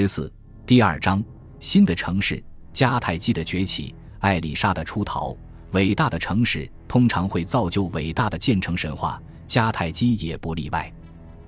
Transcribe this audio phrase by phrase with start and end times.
[0.00, 0.32] 十四
[0.64, 1.20] 第二章
[1.58, 2.40] 新的城市
[2.72, 5.36] 迦太基的崛起，艾丽莎的出逃。
[5.72, 10.88] 伟大的城市通常会造就伟大的建成神话，迦太基也不例外。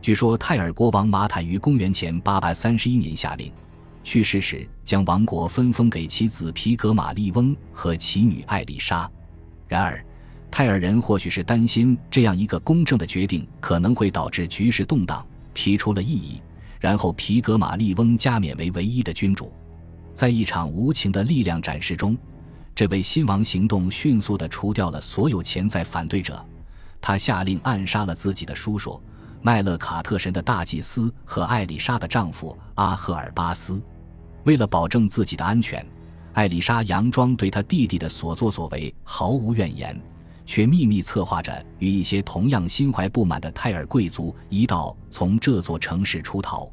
[0.00, 3.52] 据说泰尔国王马坦于公元前八百三十一年下令，
[4.02, 9.06] 去世时将王国分封给其子皮格马利翁和其女艾丽莎。
[9.66, 10.02] 然而，
[10.50, 15.22] 泰尔人或许是担心这样一个公正的决定可能会导致局势动荡，
[15.52, 16.40] 提出了异议。
[16.80, 19.52] 然后皮格马利翁加冕为唯一的君主，
[20.14, 22.16] 在一场无情的力量展示中，
[22.74, 26.44] 这位新王行动迅速地除掉了所有潜在反对者。
[27.00, 29.00] 他下令暗杀了自己的叔叔
[29.40, 33.80] 麦勒卡特神的大祭司和艾丽莎的丈夫阿赫尔巴斯。
[34.44, 35.84] 为了保证自己的安全，
[36.32, 40.00] 艾丽莎佯装对他弟弟的所作所为毫无怨言。
[40.48, 46.66] 却秘密策划着与一些同样心怀不满的泰尔贵族一道从这座城市出逃。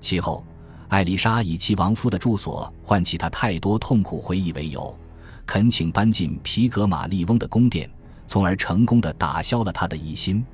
[0.00, 0.44] 其后，
[0.86, 4.96] 艾丽莎以其亡夫的住所唤起他太多痛苦回忆为由，
[5.44, 7.90] 恳请搬进皮格马利翁的宫殿，
[8.28, 10.46] 从而成功的打消了他的疑心。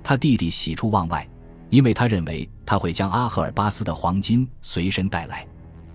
[0.00, 1.28] 他弟弟喜出望外，
[1.68, 5.44] 因为他认为他会将阿赫尔巴斯的黄金随身带来。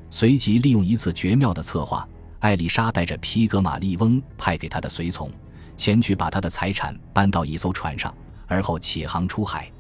[0.10, 2.06] 随即利用一次绝妙的策划，
[2.40, 5.32] 艾丽莎带着皮格马利翁派给他的随从。
[5.80, 8.14] 前去把他的财产搬到一艘船上，
[8.48, 9.72] 而后启航出海。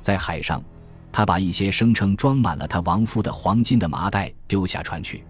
[0.00, 0.62] 在海上，
[1.10, 5.24] 他把一些声称装满了他亡夫的黄金的麻袋丢下船去。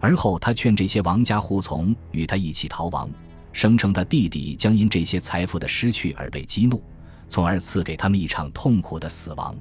[0.00, 3.08] 而后，他劝这些王家护从与他一起逃亡，
[3.52, 6.82] 声称他弟弟将因这些财富的失去而被激怒，
[7.28, 9.54] 从而赐给他们一场痛苦的死亡。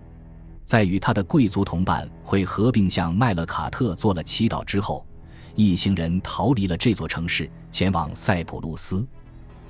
[0.66, 5.06] 在与他的贵族同伴会合并向麦勒卡特做了祈祷之后，
[5.54, 9.08] 一行人逃离了这座城市，前往塞浦路斯。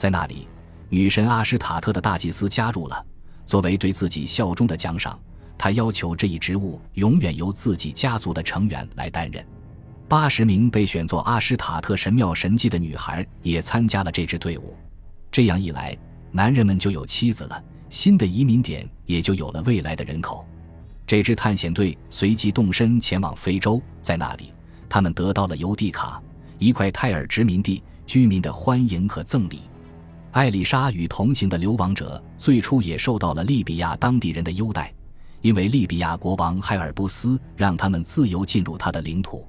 [0.01, 0.47] 在那里，
[0.89, 3.05] 女神阿什塔特的大祭司加入了。
[3.45, 5.19] 作为对自己效忠的奖赏，
[5.59, 9.45] 他要求这一职务永远由自己家族的成员来担任。
[10.07, 14.75] 八十名被选作阿什塔特神庙神迹的女孩也参加了这支队伍。
[15.31, 15.95] 这样一来，
[16.31, 20.43] 男人们就有妻子了，新的移民点也就有了未来的人口。
[21.05, 24.51] 这支探险队随即动身前往非洲，在那里，
[24.89, 26.19] 他们得到了尤地卡
[26.57, 29.59] 一块泰尔殖民地居民的欢迎和赠礼。
[30.31, 34.93] 艾丽莎与同行的流亡者最初也受到了利比亚当地人的优待，
[35.41, 39.45] 因为利比亚国王海尔布斯让他们自由进入他的领土。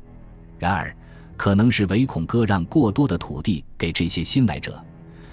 [0.58, 0.94] 然而，
[1.36, 4.82] 可能是唯恐割让过多的土地给这些新来者，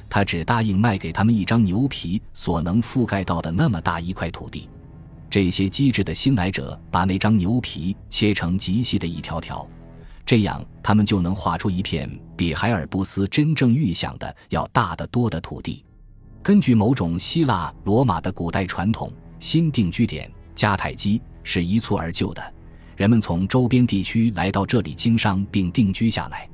[0.07, 4.69] 他只答应卖给他们一张牛皮所能覆盖到的那么大一块土地。
[5.31, 9.67] 这些机智的新来者把那张牛皮切成极细的一条条。
[10.29, 12.07] 这样，他们就能画出一片
[12.37, 15.83] 比海尔布斯真正预想的要大得多的土地。
[16.43, 22.53] 根据某种希腊罗马的古代传统，新定居点迦太基是一蹴而就的，
[22.95, 26.47] 人们从周边地区来到这里经商并定居下来。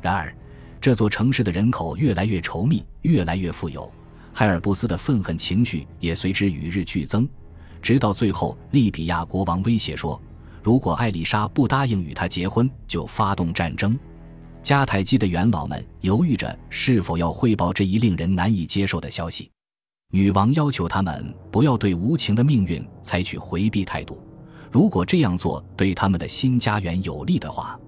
[0.00, 0.36] 然而，
[0.80, 3.88] 这座城市的人口越来越稠密，越来越富有，
[4.32, 7.28] 海尔布斯的愤恨情绪也随之与日俱增，
[7.80, 10.20] 直到最后，利比亚国王威胁说。
[10.62, 13.98] 如果艾丽莎不答应与他结婚，就发动战争。
[14.62, 19.50] 迦太基的元老们犹豫着是否要汇报这一令人难以接受的消息。
[20.12, 24.22] 女王要求他们不要对无情的命运采取回避态度。
[24.70, 27.78] 如果这样做对他们的新家园有利的话，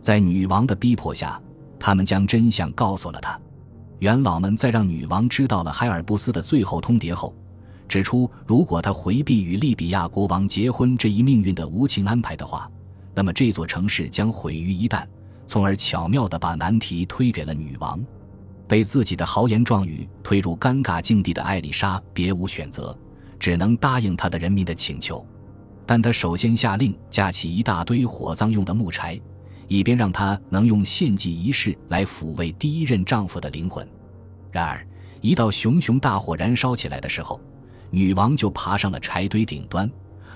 [0.00, 1.40] 在女王的逼迫下，
[1.78, 3.38] 他们将真相告诉了他。
[4.00, 7.34] 元老们在让女王知道了海尔布斯的最后通牒后。
[7.88, 12.70] 指出，如果他回避与利比亚国王结婚这一命运的无情安排的话，
[13.14, 15.06] 那么这座城市将毁于一旦，
[15.46, 18.04] 从而巧妙地把难题推给了女王。
[18.68, 22.98] 被自己的豪言壮语推入尴尬境地的艾丽莎别无选择，
[23.38, 25.24] 只能答应他的人民的请求。
[25.86, 29.20] 但他首先下令架起一大堆火葬用的木柴，
[29.68, 33.88] 以便让他能用献祭仪式来抚慰第一任丈夫的灵魂。
[34.50, 34.84] 然而，
[35.20, 37.40] 一道熊熊大火燃烧起来的时候，
[37.90, 39.90] 女王就爬上了柴堆顶端，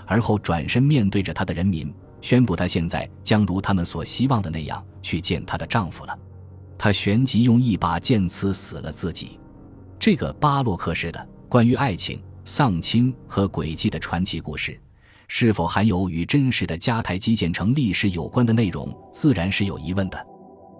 [0.06, 6.18] 而后转身面对着她的人民，宣布她现在将如他们所希望的那样去见她的丈夫了。
[6.78, 9.38] 她旋即用一把剑刺死了自己。
[9.98, 14.80] 这个巴洛克式的关于爱情、丧亲和诡计的传奇故事，
[15.28, 20.26] 是否含有与真实的迦太基建成历史有关的内容，自然是有疑问的。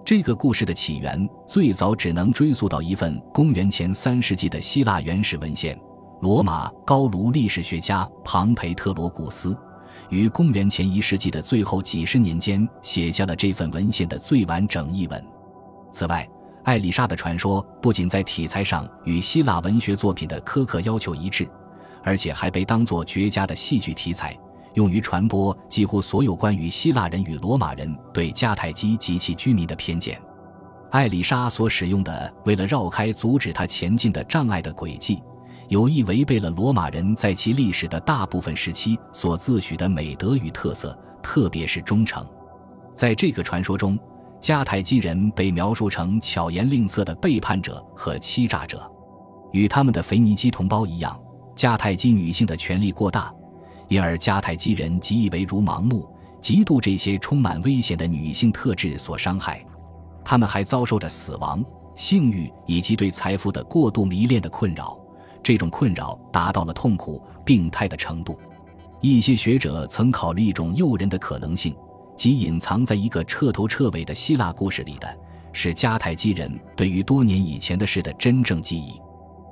[0.03, 5.79] 这个故事的起源最早只能追溯到一份公元前三世纪的希腊原始文献。
[6.21, 9.57] 罗马高卢历史学家庞培特罗古斯
[10.11, 15.25] 于公元前一世纪的最后几十年间写下了这份文献的最完整译文。
[15.91, 16.29] 此外，
[16.65, 21.49] 艾丽莎的传说不仅在题材上与希腊文学作品的苛刻要求一致，
[22.03, 24.39] 而且还被当作绝佳的戏剧题材，
[24.75, 30.21] 用于传播几乎所有关于希腊人与罗马人对迦太基及其居民的偏见。
[30.91, 35.23] 艾丽莎所使用的为了绕开阻止他前进的障碍的轨迹，
[35.71, 42.27] 有意违背了罗马人在其历史的大部分时期所自诩的美德与特色，特别是忠诚。
[42.93, 43.97] 在这个传说中，
[44.41, 48.91] 迦太基人被描述成巧言令色的背叛者和欺诈者。
[49.53, 51.17] 与他们的腓尼基同胞一样，
[51.55, 53.33] 迦太基女性的权力过大，
[53.87, 56.05] 因而迦太基人极以为如盲目，
[56.43, 59.65] 嫉妒这些充满危险的女性特质所伤害。
[60.25, 61.65] 他们还遭受着死亡、
[61.95, 64.99] 性欲以及对财富的过度迷恋的困扰，
[65.43, 68.39] 这种困扰达到了痛苦、病态的程度。
[69.01, 71.75] 一些学者曾考虑一种诱人的可能性，
[72.17, 75.19] 即隐藏在一个彻头彻尾的希腊故事里的
[75.53, 79.01] 是迦太基人对于多年以前的事的真正记忆。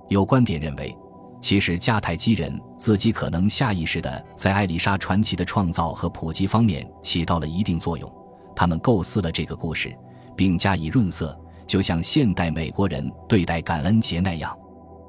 [0.09, 0.97] 有观点认为，
[1.41, 8.11] 其实迦太基人自己可能下意识地在艾丽莎传奇的创造和普及方面起到了一定作用。
[8.55, 9.97] 他们构思了这个故事，
[10.37, 14.57] 并加以润色，就像现代美国人对待感恩节那样。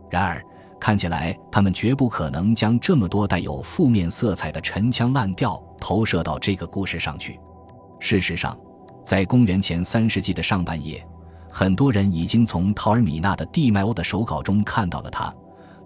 [0.09, 0.43] 然而，
[0.79, 7.39] 看起来他们绝不可能将这么多带有负面色彩的陈腔滥调投射到这个故事上去。
[7.99, 8.57] 事实上，
[9.03, 11.05] 在公元前三世纪的上半叶。
[11.51, 15.33] 很多人已经从陶尔米纳的蒂迈欧的手稿中看到了它，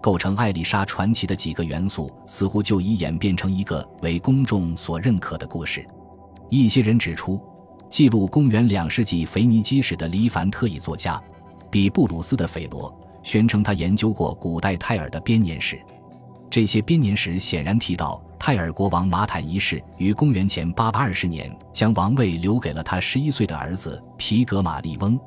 [0.00, 5.84] 构成艾丽莎传奇的几个元素，似乎就已演变成一个为公众所认可的故事。
[6.50, 7.40] 一些人指出，
[7.88, 11.18] 记录公元两世纪腓尼基史的黎凡特裔作家
[11.70, 12.94] 比布鲁斯的斐罗
[13.24, 15.76] 宣称他研究过古代泰尔的编年史。
[16.48, 25.18] 这些编年史显然提到泰尔国王马坦一世于公元前八百二十年将王位留给了他十一岁的儿子皮格马利翁。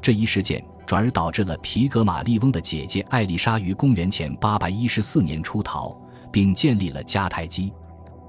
[0.00, 5.96] 这一事件转而导致了皮格马利翁的姐姐艾丽莎于公元前814年出逃，
[6.30, 7.72] 并建立了迦太基。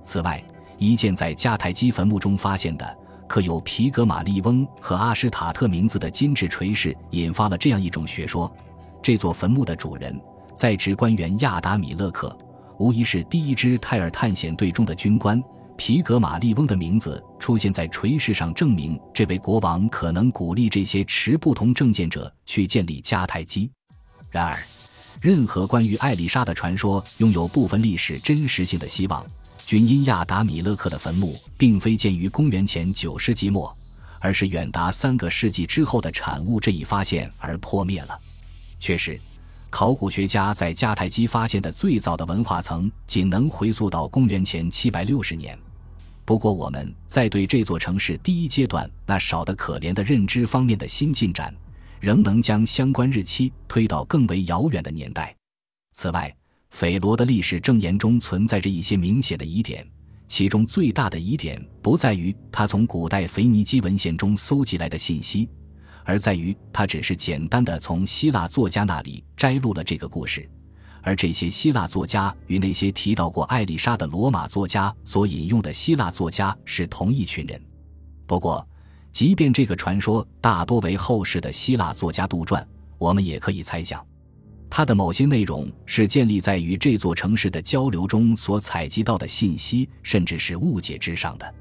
[0.01, 0.43] 此外，
[0.79, 2.97] 一件在迦太基坟墓中发现的
[3.27, 8.51] 刻有皮格马利翁和阿什塔特名字的金质锤饰，引发了这样一种学说：
[9.01, 10.19] 这座坟墓的主人
[10.55, 12.37] 在职官员亚达米勒克，
[12.77, 15.41] 无疑是第一支泰尔探险队中的军官。
[15.77, 23.69] 皮格马利翁的名字出现在锤石上，证明这位国王可能鼓励这些持不同政见者去建立迦太基。
[24.31, 24.57] 然而，
[25.21, 29.23] 任何关于艾丽莎的传说拥有部分历史真实性的希望，
[29.67, 33.77] 均因亚达米勒克的坟墓并非建于公元前九世纪末，
[34.19, 38.19] 而是远达三个世纪之后的产物这一发现而破灭了。
[38.79, 39.19] 确实。
[39.69, 45.59] 考古学家在迦太基发现的最早的文化层仅能回溯到公元前七百六十年。
[46.23, 51.53] 不过，我们在对这座城市第一阶段那少得可怜的认知方面的新进展，
[51.99, 55.35] 仍能将相关日期推到更为遥远的年代。
[55.93, 56.33] 此外，
[56.69, 59.85] 斐罗的历史证言中存在着一些明显的疑点，
[60.27, 65.47] 其中最大的疑点不在于他从古代腓尼基文献中搜集来的信息。
[66.07, 70.49] 而在于，他只是简单的从希腊作家那里摘录了这个故事，
[71.01, 77.61] 而这些希腊作家与那些提到过艾丽莎的罗马作家所引用的希腊作家是同一群人。
[78.25, 78.65] 不过，
[79.11, 82.65] 即便这个传说大多为后世的希腊作家杜撰，
[82.97, 84.01] 我们也可以猜想，
[84.69, 91.53] 它的某些内容是建立在与这座城市的交流中所采集到的信息，甚至是误解之上的。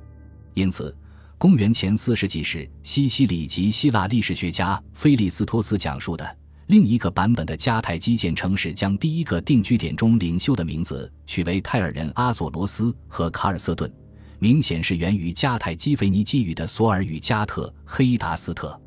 [0.54, 0.96] 因此。
[1.38, 6.36] 公元前四世纪时，西西里及希腊历史学家菲利斯托斯讲述的
[6.68, 13.92] 另一个版本的迦太基建城市，将第一个定居点中领袖的名字取为泰尔人阿索罗斯和卡尔瑟顿，
[14.38, 18.80] 明显是源于迦太基腓尼基语的索尔与加特黑达斯特。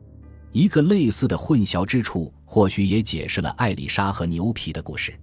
[0.51, 5.13] 一个类似的混淆之处，或许也解释了艾丽莎和牛皮的故事。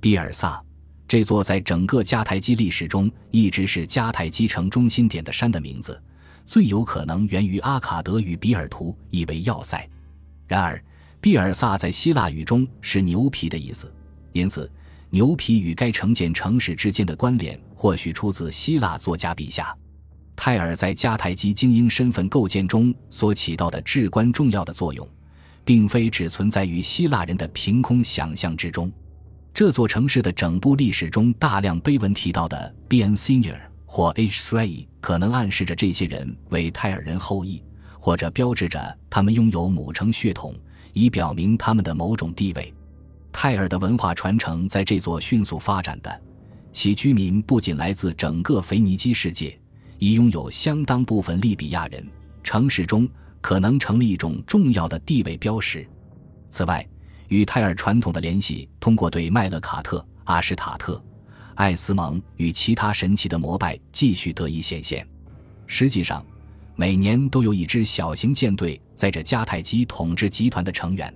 [0.00, 0.58] 比尔萨，
[1.06, 6.02] 这座在整个迦太基历史中一直是迦太基城中心点的山的名字。
[6.44, 9.88] 最有可能源于阿卡德与比尔图意为要塞，
[10.46, 10.82] 然而
[11.20, 13.92] 比尔萨在希腊语中是牛皮的意思，
[14.32, 14.70] 因此
[15.10, 19.76] 牛皮与该城建城市之间的关联或许出自希腊作家笔下。
[20.34, 25.08] 泰尔在迦太基精英身份构建中所起到的至关重要的作用，
[25.64, 28.90] 并非只存在于希腊人的凭空想象之中。
[29.54, 33.71] 这座城市的整部历史中大量碑文提到的 B N Senior。
[33.94, 37.62] 或 H3 可能暗示着这些人为泰尔人后裔，
[38.00, 40.54] 或者标志着他们拥有母城血统，
[40.94, 42.72] 以表明他们的某种地位。
[43.30, 46.22] 泰尔的文化传承在这座迅速发展的，
[46.72, 49.60] 其居民不仅来自整个腓尼基世界，
[49.98, 52.02] 已拥有相当部分利比亚人。
[52.42, 53.06] 城市中
[53.42, 55.86] 可能成立一种重要的地位标识。
[56.48, 56.88] 此外，
[57.28, 60.98] 与泰尔传统的联系通过对麦勒卡特、阿什塔特。
[61.54, 65.06] 艾斯蒙与其他神奇的膜拜继续得以显现。
[65.66, 66.24] 实际上，
[66.74, 71.12] 每年都有一支小型舰队载着迦太基统治集团的成员，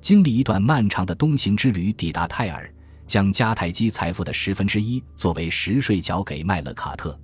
[0.00, 2.72] 经历一段漫长的东行之旅，抵达泰尔，
[3.06, 7.18] 将迦太基财富的十分之一作为实税缴给麦勒卡特。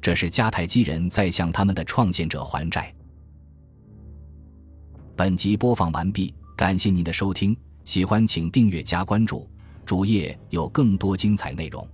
[0.00, 2.92] 这是迦太基人在向他们的创建者还债。
[5.14, 7.54] 本集播放完毕，感谢您的收听，
[7.84, 9.46] 喜欢请订阅加关注，
[9.90, 11.84] 主页有更多精彩内容。